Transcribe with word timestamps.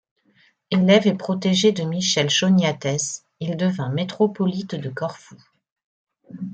Élève 0.71 1.05
et 1.05 1.13
protégé 1.13 1.73
de 1.73 1.83
Michel 1.83 2.27
Choniatès, 2.31 3.23
il 3.39 3.55
devint 3.55 3.89
métropolite 3.89 4.73
de 4.73 4.89
Corfou. 4.89 5.37